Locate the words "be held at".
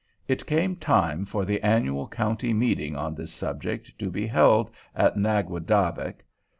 4.09-5.15